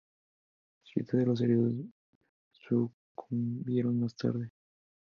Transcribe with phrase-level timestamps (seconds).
[0.83, 1.73] Siete de los heridos
[2.53, 4.49] sucumbieron más tarde.